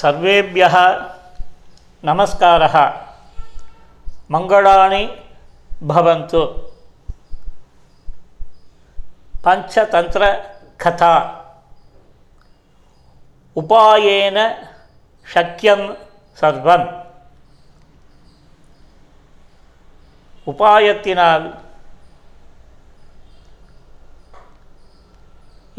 [0.00, 0.74] सर्वेभ्यः
[2.04, 2.76] नमस्कारः
[4.34, 5.02] मङ्गलानि
[5.90, 6.42] भवन्तु
[9.46, 11.14] पञ्चतन्त्रकथा
[13.56, 14.38] उपायेन
[15.26, 15.82] शक्यं
[16.38, 16.86] सर्वम्
[20.50, 21.46] உபாயத்தினால்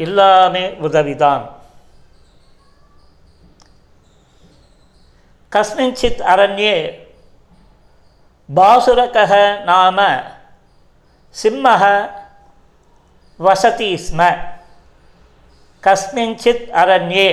[0.00, 1.44] எல்லாமே உதவிதான்
[5.53, 6.75] கஸ்மிஞ்சித் அரண்யே
[8.55, 10.07] பாசுரக நாம
[11.43, 12.09] சிம்மக
[13.37, 14.37] வசதி ஸ்ம.
[15.83, 17.29] கஸ்மிஞ்சித் அரண்யே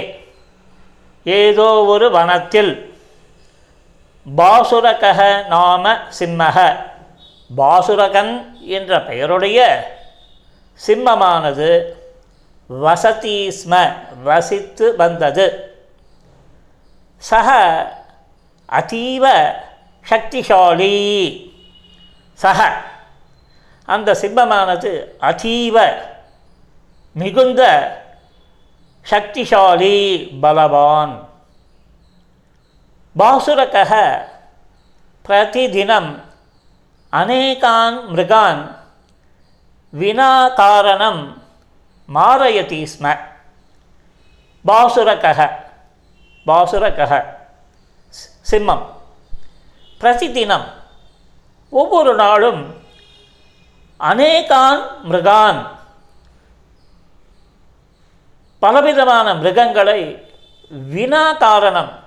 [1.24, 2.73] ஏதோ ஒரு வனத்தில்
[4.37, 6.77] பாசுரக நாம சிம்மக
[7.57, 9.60] பாசுரகன் என்ற பெயருடைய
[10.87, 11.71] சிம்மமானது
[12.71, 15.46] வசதீஸ்ம வசித்து வந்தது.
[17.16, 17.48] சக
[18.70, 19.24] அதீவ
[20.10, 20.96] சக்திசாலி.
[22.35, 22.73] சக
[23.85, 25.77] அந்த சிம்மமானது அதீவ
[27.12, 27.62] மிகுந்த
[29.10, 29.96] சக்திசாலி
[30.40, 31.29] பலவான்.
[33.18, 33.77] பாசுரக
[35.29, 36.10] பிரதிதினம்
[37.12, 38.62] அநேகான் மிருகான்
[39.90, 41.43] வினா காரணம்
[42.15, 43.18] மாரயதி ஸ்ம.
[44.66, 45.51] பாசுரக
[46.46, 47.38] பாசுரக
[48.51, 48.87] சிம்மம்.
[50.01, 50.65] பிரசித்தினம்.
[51.70, 52.74] ஒவ்வொரு நாளும்
[54.01, 55.79] அநேகான் மிருகான்.
[58.59, 60.28] பலவிதமான மிருகங்களை
[60.68, 62.04] வினா காரணம்.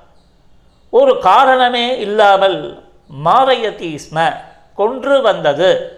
[0.89, 2.89] ஒரு காரணமே இல்லாமல்
[3.25, 4.37] மாரயதி ஸ்ம
[4.75, 5.97] கொன்று வந்தது.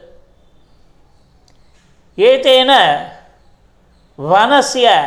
[2.18, 2.98] ஏதேன
[4.18, 5.02] வனசிய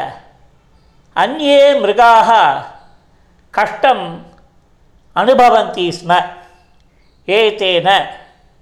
[1.16, 2.64] அந்நே மிருகாக
[3.50, 4.27] கஷ்டம்
[5.16, 6.24] அனுபவந்தி ஸ்ம.
[7.26, 8.06] ஏதேன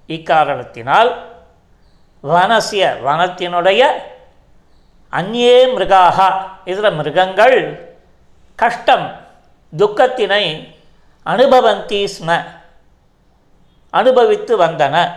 [0.08, 1.10] இக்காரணத்தினால்
[2.22, 3.86] வனசிய வனத்தினுடைய
[5.12, 6.36] அந்நே மிருகாக.
[6.64, 7.58] இதில் மிருகங்கள்
[8.56, 9.20] கஷ்டம்
[9.76, 10.74] துக்கத்தினை
[11.26, 12.44] அனுபவந்தி ஸ்ம.
[13.90, 15.12] அனுபவித்து வந்தன.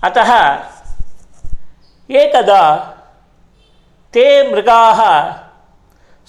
[0.00, 0.20] அத்த
[2.08, 2.80] ஏகதா
[4.12, 5.00] தே மிருகாக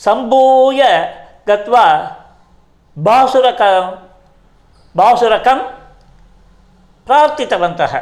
[0.06, 1.09] சம்பூய
[1.45, 2.12] கத்வா
[2.98, 3.62] ಬಾಸುರಕ
[4.96, 5.59] ಬಾಸುರಕಂ
[7.08, 7.94] ಪ್ರಾರ್ಥಿತವಂತಹ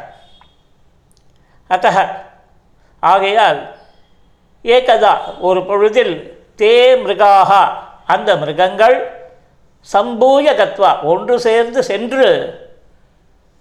[1.70, 1.98] ಅತಃ
[3.00, 3.62] ஆகையால்
[4.64, 6.16] ஏகதா ஒரு பொழுதில்
[6.58, 7.52] தே மிருகாக
[8.06, 8.98] அந்த மிருகங்கள்
[9.94, 12.28] சம்பூய கத்வா ஒன்று சேர்ந்து சென்று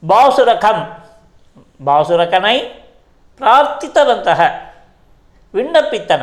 [0.09, 0.83] பாசுரகம்
[1.87, 2.57] பாசுரகனை
[3.41, 4.41] பிரார்த்தித்தவந்தக
[5.55, 6.23] விண்ணப்பித்தன.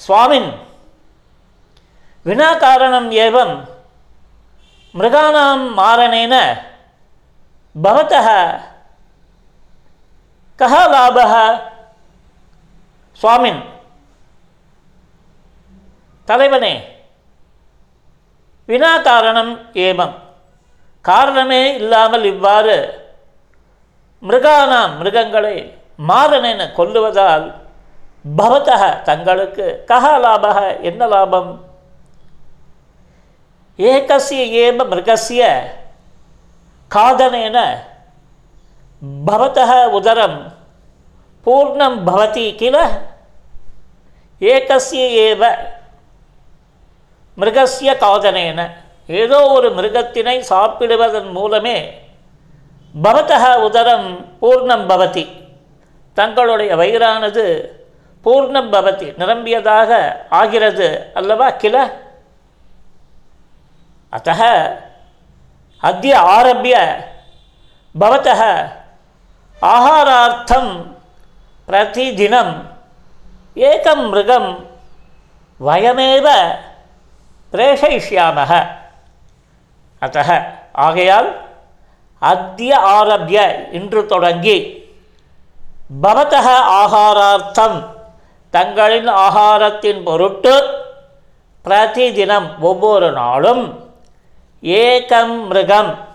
[0.00, 0.48] சுவாமின்
[2.28, 3.56] வினாகாரணம் ஏவம்
[4.94, 6.34] மிருகாணாம் மாரணேன
[7.74, 8.28] பவத்தः
[10.58, 11.32] கः லாபः
[13.20, 13.60] சுவாமின்
[16.28, 16.72] தலைவனே
[18.68, 19.52] வினா காரணம்
[19.84, 20.16] ஏமம்
[21.04, 22.76] காரணமே இல்லாமல் இவ்வாறு
[24.22, 25.56] மிருகானாம் மிருகங்களை
[26.08, 27.46] மாறனென கொல்லுவதால்
[28.38, 30.58] பவத்தக தங்களுக்கு கஹ லாபக
[30.90, 31.50] என்ன லாபம்?
[33.78, 35.42] ஏகசிய ஏம மிருகசிய
[36.94, 37.58] காதனேன
[39.26, 40.38] பவத்தக உதரம்
[41.44, 42.76] பூர்ணம் பவதி கில
[44.40, 45.42] ஏகசிய ஏவ
[47.36, 48.70] மிருகசிய காதனேன.
[49.06, 51.76] ஏதோ ஒரு மிருகத்தினை சாப்பிடுவதன் மூலமே
[53.02, 54.08] பவத்தக உதரம்
[54.42, 55.26] பூர்ணம் பவதி.
[56.14, 57.44] தங்களுடைய வயிறானது
[58.24, 59.08] பூர்ணம் பவதி.
[59.18, 59.90] நிரம்பியதாக
[60.30, 62.06] ஆகிறது அல்லவா கிள?
[64.12, 64.30] அத்த
[65.82, 66.76] அத்திய ஆரம்பிய
[67.94, 68.40] பவத்தः
[69.62, 70.70] ஆகாரார்த்தம்
[71.68, 72.54] பிரதிதினம்
[73.64, 74.50] ஏகம் மிருகம்
[75.60, 76.26] வயமேவ
[77.52, 78.52] பிரேஷயிஷ்யாமः
[80.02, 80.28] அத்தः
[80.86, 81.28] ஆகையால்
[82.22, 83.40] அத்திய ஆரம்பிய
[83.72, 84.58] இன்று தொடங்கி
[86.02, 86.46] பவத்தக
[86.78, 87.78] ஆகாரார்த்தம்
[88.52, 90.54] தங்களின் ஆகாரத்தின் பொருட்டு
[91.64, 93.64] பிரதிதினம் ஒவ்வொரு நாளும்
[94.62, 96.06] ஏகம் மிருகம்.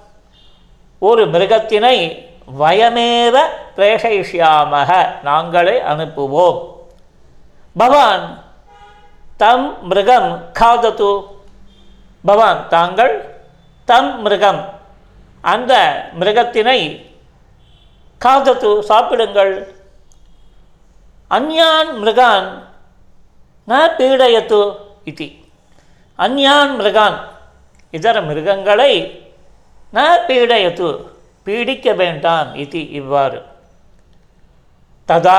[0.99, 2.27] ஒரு மிருகத்தினை
[2.59, 3.39] வயமேவ
[3.75, 5.21] பிரேஷயிஷ்யாமக.
[5.23, 6.71] நாங்களே அனுப்புவோம்.
[7.77, 8.43] பவான்
[9.37, 11.23] தம் மிருகம் காதத்து
[12.25, 13.41] பவான் தாங்கள்
[13.85, 14.79] தம் மிருகம்.
[15.41, 17.11] அந்த மிருகத்தினை
[18.17, 19.75] காதத்து சாப்பிடுங்கள்.
[21.29, 22.67] அந்யான் மிருகான்
[23.67, 25.31] ந பீடயத்து இது.
[26.17, 27.31] அந்யான் மிருகான்
[27.93, 28.93] இதர மிருகங்களை
[29.93, 30.87] ந பீடயத்து
[31.45, 33.39] பீடிக்க வேண்டாம் இது இவ்வாறு.
[35.09, 35.37] ததா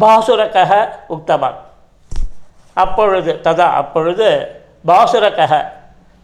[0.00, 0.56] பாசுரக
[1.08, 1.58] உக்தவான்
[2.74, 4.28] அப்பொழுது ததா அப்பொழுது
[4.86, 5.40] பாசுரக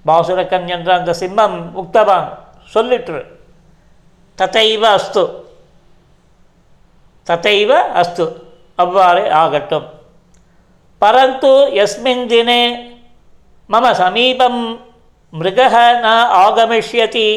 [0.06, 2.28] பாசுரக்கன் என்ற அந்த சிம்மம் உக்தவான்
[2.74, 3.20] சொல்லிற்று.
[4.38, 5.24] ததைவ அஸ்து.
[7.26, 8.26] ததைவ அஸ்து.
[8.74, 9.86] அவ்வாறே ஆகட்டும்.
[11.02, 11.52] பரந்து
[11.82, 12.60] எஸ்மின் தினே
[13.69, 14.61] மம சமீபம்
[15.33, 16.07] மிருகः न
[16.38, 17.27] आगमिष्यति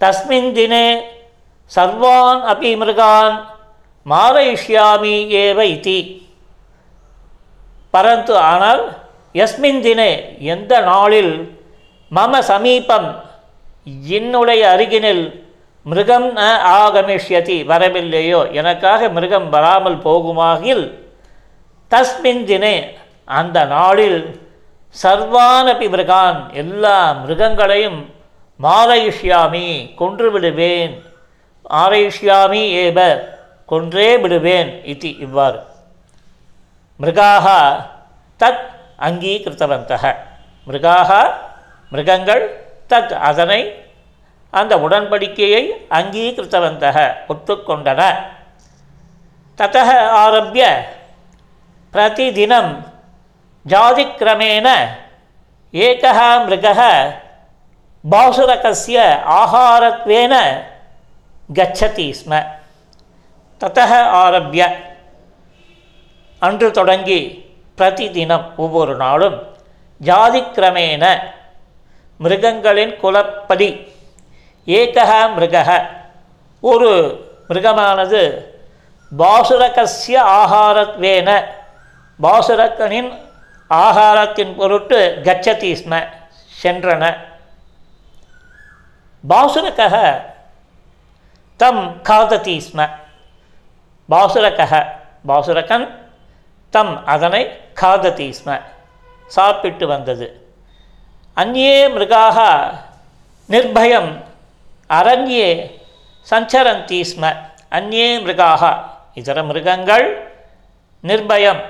[0.00, 0.84] तस्मिन् दिने
[1.70, 3.36] सर्वान् अपि मृगान्
[4.06, 5.96] மாரயிஷ்யாமி ஏவ இதி
[7.94, 8.82] பரந்து ஆனால்
[9.34, 10.10] எஸ்மின் தினே
[10.52, 11.34] எந்த நாளில்
[12.10, 13.08] மம சமீபம்
[14.16, 15.24] என்னுடைய அருகினில்
[15.86, 16.46] மிருகம் ந
[16.76, 20.84] ஆகமிஷ்யதி வரவில்லையோ எனக்காக மிருகம் வராமல் போகுமாகில்
[21.90, 22.74] தஸ்மின் தினே
[23.32, 24.18] அந்த நாளில்
[25.01, 28.13] சர்வானபி மிருகான் எல்லா மிருகங்களையும்
[28.61, 31.03] மாலயிஷ்யாமி கொன்று விடுவேன்
[31.69, 33.27] ஆரயிஷ்யாமி ஏப
[33.69, 35.59] கொன்றே விடுவேன் இது இவ்வாறு.
[36.97, 37.47] மிருகாக
[38.39, 38.65] தத்
[38.99, 40.15] அங்கீகிருத்தவந்தக.
[40.65, 41.37] மிருகாக
[41.89, 42.43] மிருகங்கள்
[42.89, 43.85] தத் அதனை
[44.49, 48.01] அந்த உடன்படிக்கையை அங்கீகிருத்தவந்தக ஒத்துக்கொண்டன.
[49.55, 50.93] தத ஆரம்பிய
[51.93, 52.92] பிரதிதினம்
[53.65, 54.67] ஜாதிக்கிரமேண
[55.73, 56.67] ஏகா மிருக
[58.11, 58.97] பாசுரகசிய
[59.41, 60.33] ஆகாரத்வேன
[61.53, 62.31] கச்சதி ஸ்ம.
[63.61, 63.79] தத
[64.23, 64.63] ஆரம்பிய
[66.39, 67.19] அன்று தொடங்கி
[67.77, 69.37] பிரதிதினம் ஒவ்வொரு நாளும்
[70.01, 71.03] ஜாதிக்கிரமேண
[72.19, 73.69] மிருகங்களின் குலப்படி
[74.67, 75.57] ஏகா மிருக
[76.59, 76.91] ஒரு
[77.49, 78.21] மிருகமானது
[79.11, 81.29] பாசுரகசிய ஆகாரத்வேன.
[82.19, 83.11] பாசுரக்கனின்
[83.81, 85.93] ஆகாரத்தின் பொருட்டு கச்சதி ஸ்ம
[86.61, 87.03] சென்றன.
[89.29, 89.95] பாசுரக்கக
[91.57, 92.89] தம் காததி ஸ்ம
[94.09, 94.73] பாசுரக்கக
[95.27, 95.87] பாசுரகன்
[96.69, 97.41] தம் அதனை
[97.81, 98.61] காததி ஸ்ம
[99.27, 100.27] சாப்பிட்டு வந்தது.
[101.35, 102.39] அந்நே மிருகாக
[103.49, 104.11] நிர்பயம்.
[104.89, 105.47] அரண்யே
[106.29, 107.23] சஞ்சரந்தி ஸ்ம
[107.71, 108.63] அந்நே மிருகாக.
[109.13, 110.05] இதர மிருகங்கள்
[111.03, 111.61] நிர்பயம்.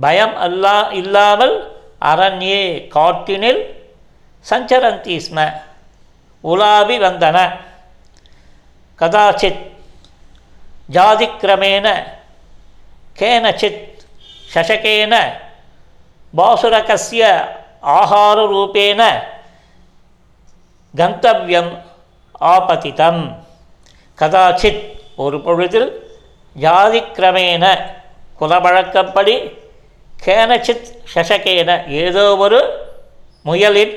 [0.00, 3.60] பயம் அல்லா இல்லாமல் அரண்யே காட்டினில்
[4.50, 5.52] சஞ்சரந்தி ஸ்ம.
[6.40, 7.56] உலாவி வந்தன.
[8.98, 9.70] கதாச்சித்
[10.92, 12.04] ஜாதிக்கிரமேன.
[13.18, 13.98] கேனச்சித்
[14.54, 15.32] சசகேன.
[16.36, 17.48] பாசுரகஸ்ய
[17.82, 19.22] ஆகாரரூபேண
[20.96, 21.82] கந்தவியம்
[22.40, 23.36] ஆபதிதம்.
[24.18, 26.18] கதாச்சித் ஒரு பொழுதில்
[26.60, 27.92] ஜாதிக்கிரமேன
[28.40, 29.66] குலவழக்கப்படி
[30.24, 32.60] கேனச்சித் சசகேன ஏதோ ஒரு
[33.44, 33.94] முயலின்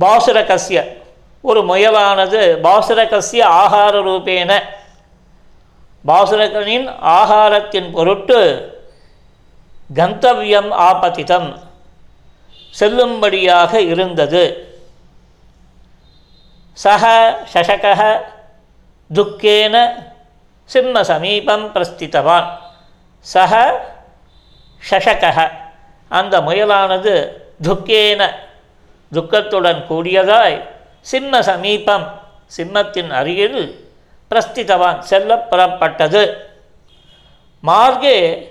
[0.00, 0.78] பாசுரகசிய
[1.42, 4.52] ஒரு முயலானது பாசுரகசிய ஆகார ரூபேன.
[6.06, 6.86] பாசுரகனின்
[7.18, 8.40] ஆகாரத்தின் பொருட்டு
[9.94, 11.48] கந்தவியம் ஆபதிதம்
[12.80, 14.44] செல்லும்படியாக இருந்தது.
[16.72, 17.04] சக
[17.52, 17.94] சசக
[19.14, 19.76] துக்கேன
[20.64, 22.48] சிம்ம சமீபம் பிரஸ்தித்தவான்.
[23.20, 23.80] சக
[24.90, 25.50] ஷஷக
[26.08, 27.28] அந்த முயலானது
[27.62, 28.30] துக்கேன
[29.12, 30.68] துக்கத்துடன் கூடியதாய்
[31.00, 32.20] சிம்ம சமீபம்
[32.56, 33.86] சிம்மத்தின் அருகில்
[34.30, 36.36] பிரஸ்தித்தவான் செல்ல புறப்பட்டது.
[37.66, 38.48] மார்கே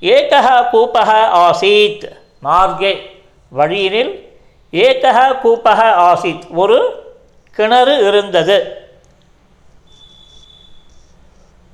[0.00, 2.10] ஏகா கூப்பக ஆசீத்.
[2.42, 4.40] மார்கே வழியினில்
[4.72, 6.42] ஏகா கூப்பக ஆசித்.
[6.50, 7.04] ஒரு
[7.52, 8.86] கிணறு இருந்தது.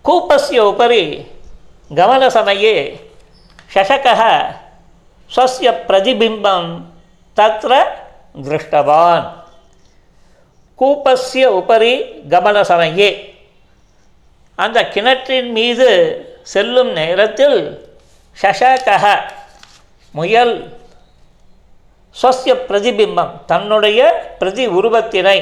[0.05, 1.27] கூப்பஸ்ய உபரி
[1.92, 2.76] गमनसमये
[3.72, 4.22] शशकः
[5.32, 6.64] स्वस्य प्रतिबिम्बं
[7.38, 7.72] तत्र
[8.44, 9.28] दृष्टवान्
[10.80, 11.94] கூப்பஸ்ய உபரி
[12.32, 13.08] கமன சமயே
[14.58, 15.88] அந்த கிணற்றின் மீது
[16.52, 17.58] செல்லும் நேரத்தில்
[18.38, 19.06] ஷஷகக
[20.14, 20.54] முயல்
[22.16, 24.02] ஸ்வசிய பிரதிபிம்பம் தன்னுடைய
[24.40, 25.38] பிரதி உருவத்தினை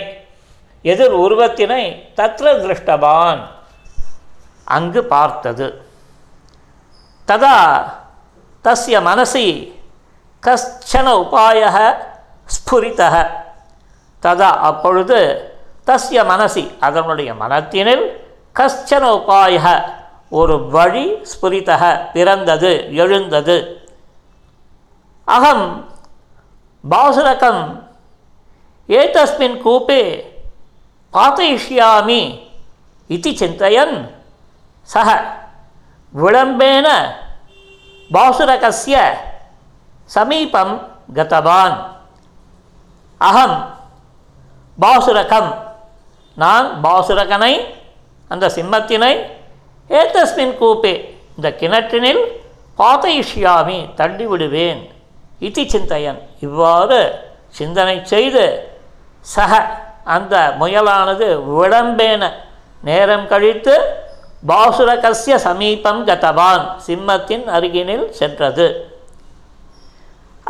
[0.85, 1.83] எதிர் உருவத்தினை
[2.17, 3.41] தத்ர திருஷ்டவான்
[4.67, 5.67] அங்கு பார்த்தது
[7.30, 7.56] ததா
[8.64, 9.46] தஸ்ய மனசி
[10.42, 11.60] கஷ்டன உபாய
[12.46, 13.02] ஸ்புரித்த
[14.22, 15.18] ததா அப்பொழுது
[15.86, 18.04] தஸ்ய மனசி அதனுடைய மனத்தினில்
[18.56, 19.56] கஷ்டன உபாய
[20.30, 21.82] ஒரு வழி ஸ்புரித்தக
[22.12, 22.72] பிறந்தது
[23.02, 23.56] எழுந்தது।
[25.28, 25.66] அகம்
[26.84, 27.62] பாசுரகம்
[28.88, 30.02] ஏதஸ்மின் கூப்பே
[31.14, 32.22] பாத்தயிஷ்யாமி
[33.10, 33.96] இது சிந்தையன்
[34.88, 35.08] சக
[36.16, 36.88] விளம்பேன
[38.12, 39.10] பாசுரகசிய
[40.04, 41.84] சமீபம் கதவான்.
[43.18, 43.78] அகம்
[44.80, 45.54] பாசுரகம்.
[46.36, 47.74] நான் பாசுரகனை
[48.28, 49.26] அந்த சிம்மத்தினை
[49.88, 52.20] ஏத்தஸ்மின் கூப்பே இந்த கிணற்றினில்
[52.78, 54.28] பாதையிஷ்யாமி தள்ளிவிடுவேன்.
[54.28, 54.92] விடுவேன்
[55.40, 56.28] இத்தி சிந்தையன்.
[56.40, 58.76] இவ்வாறு சிந்தனை செய்து
[59.20, 62.32] சக அந்த முயலானது விளம்பேன
[62.82, 63.99] நேரம் கழித்து
[64.48, 68.66] பாசுரகசிய சமீபம் கதவான் சிம்மத்தின் அருகினில் சென்றது.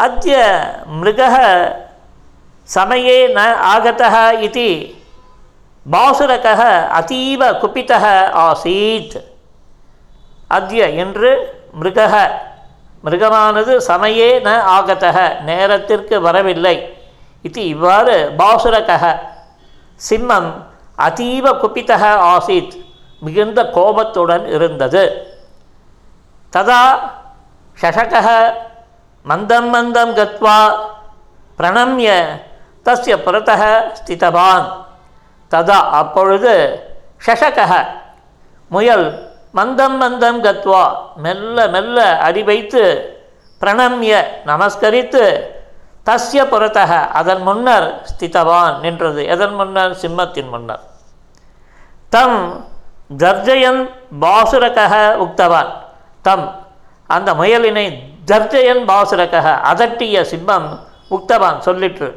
[0.05, 0.37] அத்திய
[0.99, 1.23] மிருக
[2.69, 3.41] சமயே ந
[3.73, 4.03] ஆகத
[4.47, 4.69] இது
[5.87, 6.47] பாசுரக
[6.99, 7.93] அதீவ குபித
[8.49, 9.17] ஆசீத்.
[10.57, 11.31] அத்திய என்று
[11.81, 11.99] மிருக
[13.05, 15.19] மிருகமானது சமயே ந ஆகத்தக
[15.49, 16.77] நேரத்திற்கு வரவில்லை.
[17.43, 18.91] இது இவ்வாறு பாசுரக
[20.09, 20.51] சிம்மம்
[21.09, 22.05] அதீவ குபித்தக
[22.35, 22.75] ஆசீத்.
[23.21, 25.05] மிகுந்த கோபத்துடன் இருந்தது.
[26.53, 26.83] ததா
[27.81, 28.29] ஷஷகः
[29.29, 30.59] மந்தம் மந்தம் கத்வா
[31.59, 32.11] பிரணம்ய
[32.85, 34.67] தஸ்ய புறத்தः ஸ்திதவான்.
[35.51, 36.55] ததா அப்பொழுது
[37.27, 37.73] ஷஷகः
[38.69, 39.07] முயல்
[39.55, 42.83] மந்தம் மந்தம் கத்வா மெல்ல மெல்ல அடிவைத்து
[43.61, 45.25] பிரணம்ய நமஸ்கரித்து
[46.07, 49.27] தஸ்ய புறத்தக அதன் முன்னர் ஸ்திதவான் நின்றது.
[49.27, 49.91] எதன் முன்னர்?
[49.91, 50.81] சிம்மத்தின் முன்னர்.
[52.09, 52.39] தம்
[53.19, 53.91] தர்ஜயன்
[54.21, 55.73] பாசுரகः உக்தவான்.
[56.23, 56.67] தம்.
[57.07, 60.79] அந்த முயலினை தர்ஜயன் பாசுரகः அதட்டிய சிம்மம்
[61.11, 62.15] உக்தவான் சொல்லிற்று.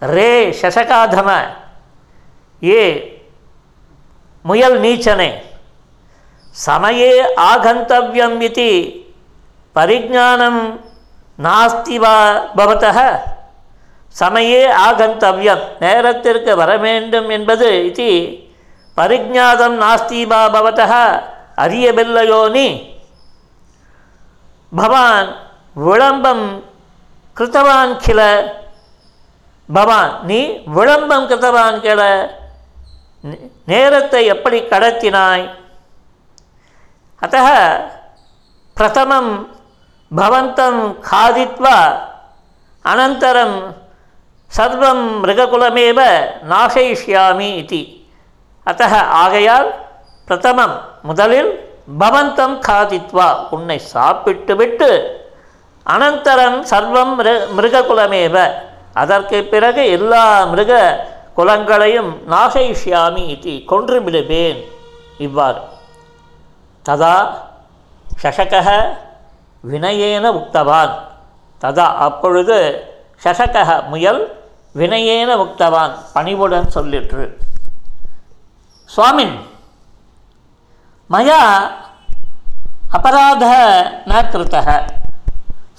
[0.00, 1.30] ரே சசகாதம.
[2.64, 3.12] ஏ
[4.42, 5.34] முயல் நீச்சனே.
[6.66, 8.92] சமயே ஆகந்தவியம் இது
[9.74, 10.80] பரிஜானம்
[11.42, 13.18] நாஸ்தி வா பவத்த
[14.20, 18.08] சமயே ஆகந்தவியம் நேரத்திற்கு வர வேண்டும் என்பது இது
[18.96, 20.92] பரிஜாதம் நாஸ்தீபா பவத்தக
[21.64, 22.68] அரியபெல்லயோனி.
[24.72, 25.28] பவான்
[25.86, 26.46] விளம்பம்
[27.36, 28.20] கிருத்தவான் கிள
[29.68, 30.40] பவான் நீ
[30.76, 32.00] விளம்பம் கிருத்தவான் கிள
[33.70, 35.46] நேரத்தை எப்படி கடத்தினாய்?
[37.22, 37.36] அத்த
[38.76, 39.32] பிரதமம்
[40.10, 41.78] பவந்தம் காதித்வா
[42.84, 43.58] அனந்தரம்
[44.50, 46.00] சர்வம் மிருககுலமேவ
[46.52, 47.82] நாசயிஷ்யாமி இது.
[48.62, 49.68] அத்த ஆகையால்
[50.24, 51.50] பிரதமம் முதலில்
[52.00, 54.90] பவந்தம் காதித்வா உன்னை சாப்பிட்டு விட்டு
[55.86, 57.14] அனந்தரம் சர்வம்
[57.52, 58.52] மிருக குலமேவ
[58.94, 60.72] அதற்கு பிறகு எல்லா மிருக
[61.36, 64.60] குலங்களையும் நாசயிஷ்யாமி இது கொன்று விடுவேன்.
[65.18, 65.60] இவ்வாறு.
[66.88, 67.14] ததா
[68.22, 68.54] சசக
[69.70, 70.92] வினயேன உக்தவான்.
[71.62, 72.58] ததா அப்பொழுது
[73.24, 74.20] சசக முயல்
[74.74, 77.24] வினயேன உக்தவான் பணிவுடன் சொல்லிற்று.
[78.89, 79.35] சுவாமின்
[81.09, 81.41] மயா
[82.97, 83.53] அபராதः
[84.09, 84.67] ந கிருத்தः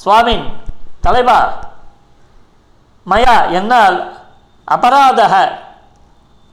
[0.03, 0.47] சுவாமின்
[1.05, 1.39] தலைவா
[3.07, 3.99] மயா என்னால்
[4.69, 5.35] அபராதः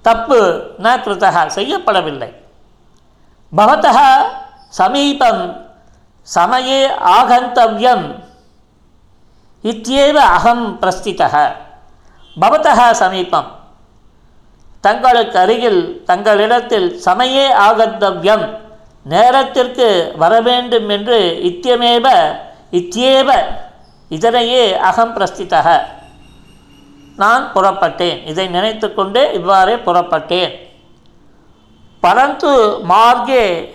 [0.06, 0.39] தப்பு
[0.86, 2.32] ந கிருத்தः செய்யப்படவில்லை
[3.53, 3.98] भवतः
[4.74, 5.38] समीपं
[6.27, 8.06] समये आगन्तव्यम्
[9.63, 11.36] इत्येव अहं प्रस्थितः
[12.38, 13.50] भवतः சமீபம்
[14.80, 18.47] தங்களுக்கு அருகில் தங்களிடத்தில் சமயே ஆகந்தவ்யம்.
[19.04, 22.06] நேரத்திற்கு வர வேண்டும் என்று இத்தியமேவ
[22.73, 23.30] இத்தியேவ
[24.08, 25.80] இதனையே அகம் பிரஸ்தித்தக
[27.16, 28.26] நான் புறப்பட்டேன்.
[28.26, 30.52] இதை நினைத்து கொண்டு இவ்வாறே புறப்பட்டேன்.
[32.00, 32.52] பரந்து
[32.88, 33.68] மார்கே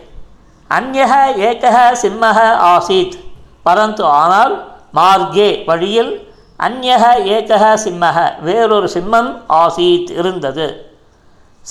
[0.70, 1.14] அந்யக
[1.50, 2.40] ஏகக சிம்மக
[2.74, 3.18] ஆசீத்.
[3.66, 6.28] பரந்து ஆனால் மார்கே வழியில்
[6.60, 7.04] அந்யக
[7.36, 8.42] ஏகக சிம்மக.
[8.42, 10.93] வேறொரு சிம்மம் ஆசீத் இருந்தது.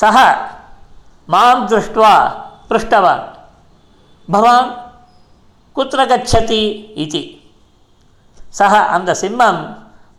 [0.00, 0.16] சக
[1.28, 2.14] மாம் திருஷ்டுவா
[2.68, 3.24] பிருஷ்டவான்
[4.28, 4.70] பவான்
[5.76, 6.62] குத்திர கச்சதி
[7.02, 7.22] இதி
[8.58, 9.62] சக அந்த சிம்மம்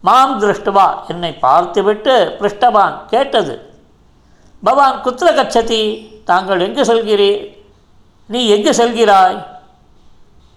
[0.04, 3.56] மாம் திருஷ்டுவா என்னை பார்த்துவிட்டு பிருஷ்டவான் கேட்டது
[4.64, 5.82] பவான் குத்திர கச்சதி
[6.30, 7.42] தாங்கள் எங்கு செல்கிறீர்?
[8.30, 9.40] நீ எங்கு செல்கிறாய்?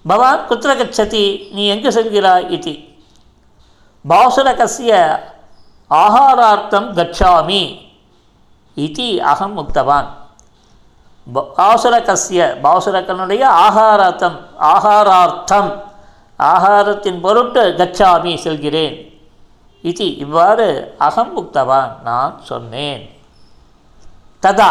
[0.04, 2.46] பவான் குத்திர கச்சதி நீ எங்கு செல்கிறாய்?
[2.56, 2.74] இது
[4.04, 4.92] பாசுரகசிய
[5.90, 7.62] ஆகாரார்த்தம் கச்சாமி।
[8.84, 10.08] இது அகம் உக்தவான்
[11.34, 15.70] பாசுரகசிய பாசுரகனுடைய ஆகாரார்த்தம் ஆகாரார்த்தம்
[16.38, 18.96] ஆகாரத்தின் பொருட்டு கச்சாமி செல்கிறேன்.
[19.82, 23.02] இது இவ்வாறு அகம் உக்தவான் நான் சொன்னேன்.
[24.42, 24.70] ததா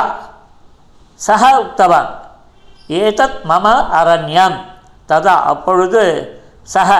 [1.14, 2.10] சக உக்தவான்
[2.88, 3.66] ஏதத் மம
[4.02, 4.58] அரண்யம்.
[5.10, 6.04] ததா அப்பொழுது
[6.62, 6.92] சக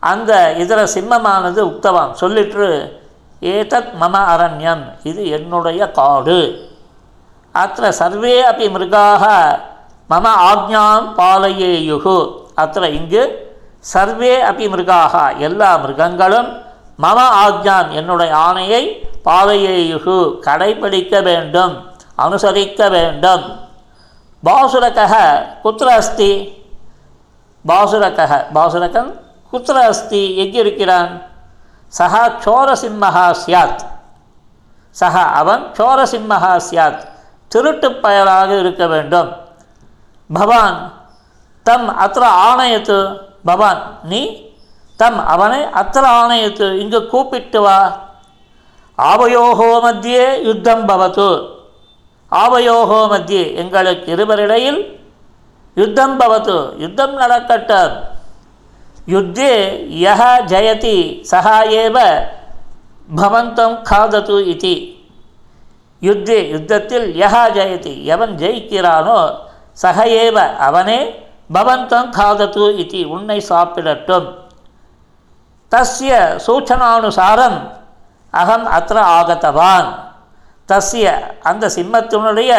[0.00, 2.68] அந்த இதர சிம்மமானது உக்தவான் சொல்லிற்று
[3.40, 4.82] ஏதத் மம அரண்யம்.
[5.02, 6.70] இது என்னுடைய காடு.
[7.54, 9.24] அத்த சர்வே அப்படி மிருகாக
[10.10, 12.44] மம ஆக்ஞாம் பாலையேயுகு.
[12.56, 16.62] அத்த இங்கு சர்வே அப்படி மிருகாக எல்லா மிருகங்களும்
[17.02, 23.60] மம ஆக்ஞாம் என்னுடைய ஆணையை பாலையேயுகு கடைபிடிக்க வேண்டும் அனுசரிக்க வேண்டும்.
[24.44, 25.14] பாசுரகः
[25.64, 26.62] குத்திர அஸ்தி.
[27.68, 29.20] பாசுரகः பாசுரகன்
[29.52, 31.22] குத்திர அஸ்தி எங்கிருக்கிறான்?
[31.98, 33.80] சஹா சோரசிம்மஹா சியாத்.
[35.00, 37.02] சஹா அவன் சோரசிம்மஹா சியாத்.
[37.48, 39.30] திருட்டு பயலாக இருக்க வேண்டும்.
[40.32, 40.92] பவான்
[41.62, 44.50] தம் அத்திர ஆணையத்து பவான் நீ
[44.96, 47.96] தம் அவனை அத்திர ஆணையத்து இங்கு கூப்பிட்டு வா.
[48.98, 51.48] ஆவயோகோ மத்தியே யுத்தம் பவத்து.
[52.30, 54.80] ஆவயோகோ மத்தியே எங்களுக்கு இருவரிடையில்
[55.74, 56.78] யுத்தம் பவத்து.
[56.78, 58.14] யுத்தம் நடக்கட்டும்.
[59.06, 59.52] யுத்தே
[59.98, 60.98] யஹ ஜயதி
[61.30, 61.96] சஹா ஏவ
[63.16, 64.76] பவந்தம் காதது இதி
[66.02, 69.20] யுத்தே யுத்தத்தில் யஹா ஜெயதி எவன் ஜெயிக்கிறானோ
[69.78, 70.98] சக ஏவ அவனே
[71.50, 74.28] பவந்தம் காதது இதி உன்னை சாப்பிடட்டும்
[75.72, 76.12] தஸ்ய
[76.46, 77.58] சூச்சனானுசாரம்
[78.34, 79.88] அகம் அത്ര ஆகத்தவான்
[80.68, 81.06] தஸ்ய
[81.42, 82.52] அந்த சிம்மத்தினுடைய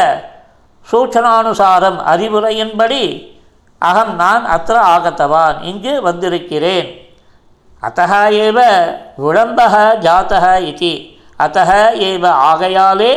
[0.88, 3.04] சூச்சனானுசாரம் அறிவுரையின்படி
[3.80, 7.10] அகம் நான் அத்த ஆகத்தவான் இங்கு வந்திருக்கிறேன்.
[7.82, 8.60] அத்தः ஏவ
[9.18, 9.74] விளம்பக
[10.06, 11.20] ஜாத்தக இதி.
[11.40, 11.72] அத்தः
[12.10, 13.12] ஏவ ஆகையாலே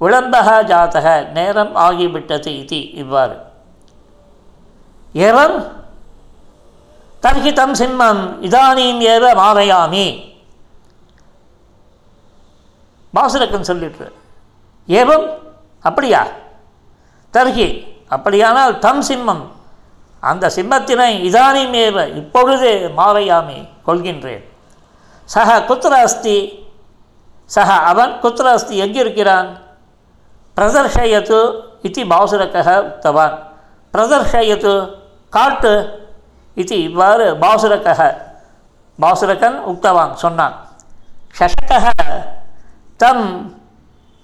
[0.00, 3.36] விளம்பக ஜாத்தக நேரம் ஆகிவிட்டது இது இவ்வாறு.
[5.14, 5.72] எவம்
[7.22, 10.32] தர்ஹி தம் சிம்மம் இதானீம் ஏவ மாறையாமி.
[13.14, 14.12] பாசுரக்கன் சொல்லிட்டு
[14.88, 15.28] ஏவம்
[15.80, 16.26] அப்படியா?
[17.32, 19.52] தர்கி அப்படியானால் தம் சிம்மம்
[20.30, 24.44] அந்த சிம்மத்தினை இதானீம் ஏவ இப்பொழுதே மாலையாமி கொள்கின்றேன்.
[25.32, 26.38] சக குத்திர அஸ்தி
[27.54, 29.48] சக அவன் குத்திர அஸ்தி எங்கிருக்கிறான்?
[30.56, 31.40] பிரதர்ஷயத்து
[31.88, 33.34] இது பாசுரக்கக உத்தவான்.
[33.94, 34.74] பிரதர்ஷயத்து
[35.36, 35.74] காட்டு
[36.62, 38.00] இது இவ்வாறு பாசுரக்கக
[39.02, 40.54] பாசுரக்கன் உக்தவான் சொன்னான்.
[41.38, 41.86] ஷஷகः
[43.02, 43.26] தம்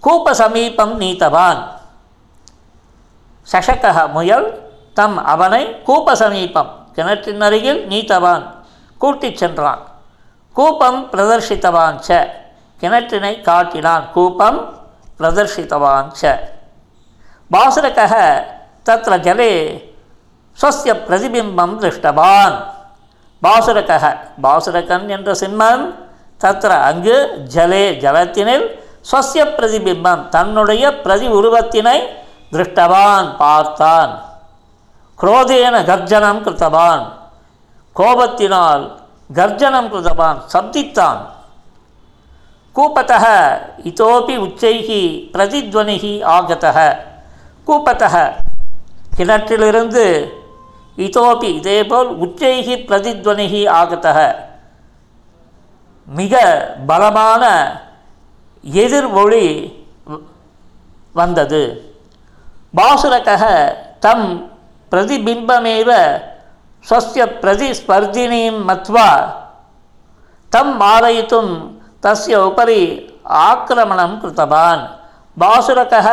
[0.03, 1.61] கூப்ப சமீபம் நீத்தவான்.
[3.53, 4.49] சஷகः முயல்
[5.01, 8.43] தம் அவனை கூப்பசமீபம் கிணற்றின் அருகில் நீத்தவான்.
[8.99, 9.83] கூட்டிச் சென்றான்.
[10.57, 12.31] கூப்பம் பிரதர்ஷித்தவான் ச.
[12.81, 14.05] கிணற்றினை காட்டினான்.
[14.15, 14.59] கூப்பம்
[15.19, 16.39] பிரதர்ஷித்தவான் ச.
[17.53, 18.15] பாசுரகः
[18.85, 19.53] தத்ர ஜலே
[20.61, 22.57] ஸ்வஸ்ய பிரதிபிம்பம் திருஷ்டவான்.
[23.43, 24.05] பாசுரகः
[24.43, 25.85] பாசுரகன் என்ற சிம்மன்
[26.41, 27.17] தத்ர அங்கு
[27.55, 28.67] ஜலே ஜலத்தினில்
[29.13, 31.99] ஸ்வஸ்ய பிரதிபிம்பம் தன்னுடைய பிரதி உருவத்தினை
[32.53, 34.30] திருஷ்டவான் பார்த்தான்.
[35.21, 37.03] குரோதேன கர்ஜனம் கிருத்தவான்
[37.97, 38.85] கோபத்தினால்
[39.31, 41.21] கர்ஜனம் கிருத்தவான் சப்தித்தான்
[42.77, 43.25] கூப்பத்தः
[43.91, 45.01] இதோபி உச்சைகி
[45.33, 46.79] பிரதித்வனிகி ஆகத்தः
[47.67, 48.15] கூப்பத்தः
[49.17, 50.05] கிணற்றிலிருந்து
[50.99, 54.19] இதோபி இதேபோல் உச்சைகி பிரதித்வனிகி ஆகத்தக
[56.09, 56.35] மிக
[56.87, 57.45] பலமான
[58.65, 59.45] எதிர்மொழி
[61.15, 61.63] வந்தது
[62.75, 63.29] பாசுரக
[64.01, 64.27] தம்
[64.91, 65.91] பிரதிபிம்பமேவ
[66.89, 69.11] ஸ்வஸ்ய பிரதிஸ்பர்தினீம் மத்வா.
[70.53, 71.53] தம் மாரயித்தும்
[72.03, 72.83] தஸ்ய உபரி
[73.49, 74.83] ஆக்கிரமணம் கிருத்தவான்.
[75.41, 76.09] பாசுரகः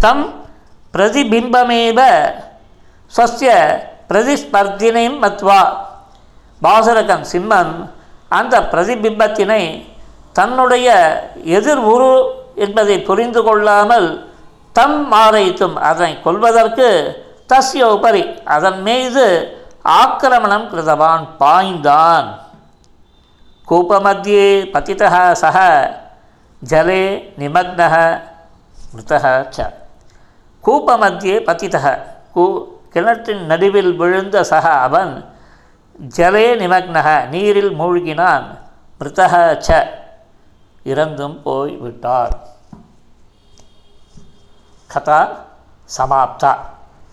[0.00, 0.24] தம்
[0.94, 1.98] பிரதிபிம்பமேவ
[3.16, 3.50] ஸ்வஸ்ய
[4.08, 5.62] பிரதிஸ்பர்தினையும் மத்வா.
[6.62, 7.74] பாசுரகன் சிம்மன்
[8.28, 9.62] அந்த பிரதிபிம்பத்தினை
[10.32, 10.88] தன்னுடைய
[11.56, 12.12] எதிர் உரு
[12.64, 14.08] என்பதை புரிந்து கொள்ளாமல்
[14.72, 16.88] தம் மாரைத்தும் அதனை கொல்வதற்கு
[17.48, 18.42] தஸ்ய உபரி.
[18.44, 19.24] அதன் மீது
[19.84, 22.28] ஆக்கிரமணம் கிருதவான் பாய்ந்தான்.
[23.68, 25.58] கூப்பமத்தியே பதித்த சக
[26.68, 27.02] ஜலே
[27.38, 27.80] நிமக்ன
[28.94, 29.24] மிருதக
[29.56, 29.72] ச.
[30.64, 32.44] கூப்பமத்தியே பதித்த கூ
[32.92, 35.12] கிணற்றின் நடுவில் விழுந்த சக அவன்
[36.16, 38.46] ஜலே நிமக்னக நீரில் மூழ்கினான்
[39.00, 39.34] மிருதக
[39.68, 39.86] ச.
[40.84, 42.34] இறந்தும் போய்விட்டார்
[44.86, 45.20] கதா
[45.98, 46.52] சமாப்தா.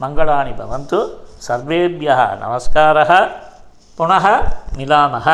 [0.04, 1.00] மங்களானி பவந்து
[1.48, 3.12] சர்வேபியா நமஸ்காரः
[3.98, 4.26] புனः
[4.78, 5.28] மிலாமः